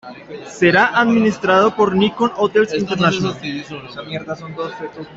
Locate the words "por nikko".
1.75-2.31